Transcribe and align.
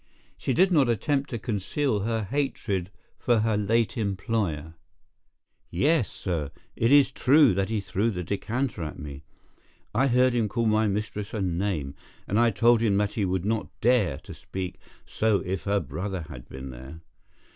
She 0.35 0.53
did 0.55 0.71
not 0.71 0.89
attempt 0.89 1.29
to 1.29 1.37
conceal 1.37 1.99
her 1.99 2.23
hatred 2.23 2.89
for 3.19 3.41
her 3.41 3.55
late 3.55 3.95
employer. 3.97 4.73
"Yes, 5.69 6.09
sir, 6.09 6.49
it 6.75 6.91
is 6.91 7.11
true 7.11 7.53
that 7.53 7.69
he 7.69 7.79
threw 7.79 8.09
the 8.09 8.23
decanter 8.23 8.81
at 8.81 8.97
me. 8.97 9.21
I 9.93 10.07
heard 10.07 10.33
him 10.33 10.49
call 10.49 10.65
my 10.65 10.87
mistress 10.87 11.35
a 11.35 11.41
name, 11.43 11.93
and 12.27 12.39
I 12.39 12.49
told 12.49 12.81
him 12.81 12.97
that 12.97 13.13
he 13.13 13.25
would 13.25 13.45
not 13.45 13.67
dare 13.79 14.17
to 14.23 14.33
speak 14.33 14.79
so 15.05 15.41
if 15.45 15.65
her 15.65 15.79
brother 15.79 16.21
had 16.27 16.49
been 16.49 16.71
there. 16.71 17.01